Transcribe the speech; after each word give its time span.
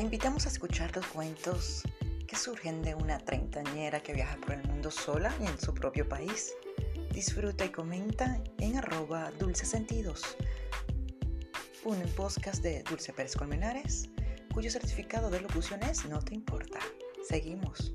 Te 0.00 0.04
invitamos 0.04 0.46
a 0.46 0.48
escuchar 0.48 0.96
los 0.96 1.04
cuentos 1.08 1.82
que 2.26 2.34
surgen 2.34 2.80
de 2.80 2.94
una 2.94 3.18
treintañera 3.18 4.00
que 4.00 4.14
viaja 4.14 4.38
por 4.38 4.54
el 4.54 4.66
mundo 4.66 4.90
sola 4.90 5.30
y 5.42 5.44
en 5.44 5.60
su 5.60 5.74
propio 5.74 6.08
país. 6.08 6.54
Disfruta 7.12 7.66
y 7.66 7.68
comenta 7.68 8.42
en 8.56 8.78
arroba 8.78 9.30
dulcesentidos, 9.38 10.22
un 11.84 12.00
podcast 12.16 12.62
de 12.62 12.82
Dulce 12.84 13.12
Pérez 13.12 13.36
Colmenares, 13.36 14.08
cuyo 14.54 14.70
certificado 14.70 15.28
de 15.28 15.42
locución 15.42 15.82
es 15.82 16.06
No 16.06 16.20
te 16.20 16.34
importa. 16.34 16.78
Seguimos. 17.28 17.92